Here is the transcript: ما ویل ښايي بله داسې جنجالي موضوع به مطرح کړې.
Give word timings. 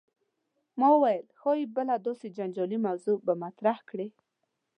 ما 0.79 0.89
ویل 1.01 1.25
ښايي 1.39 1.65
بله 1.75 1.95
داسې 2.05 2.27
جنجالي 2.37 2.77
موضوع 2.85 3.17
به 3.25 3.33
مطرح 3.43 3.77
کړې. 3.89 4.07